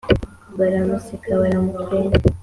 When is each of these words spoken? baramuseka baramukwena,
baramuseka 0.57 1.29
baramukwena, 1.41 2.15